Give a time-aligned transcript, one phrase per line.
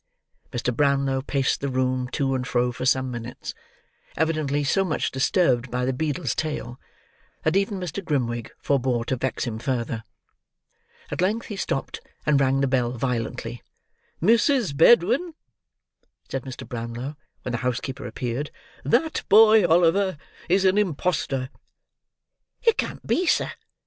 [0.51, 0.75] Mr.
[0.75, 3.53] Brownlow paced the room to and fro for some minutes;
[4.17, 6.79] evidently so much disturbed by the beadle's tale,
[7.43, 8.03] that even Mr.
[8.03, 10.03] Grimwig forbore to vex him further.
[11.11, 13.61] At length he stopped, and rang the bell violently.
[14.19, 14.75] "Mrs.
[14.75, 15.35] Bedwin,"
[16.27, 16.67] said Mr.
[16.67, 18.49] Brownlow, when the housekeeper appeared;
[18.83, 20.17] "that boy, Oliver,
[20.49, 21.51] is an imposter."
[22.63, 23.51] "It can't be, sir.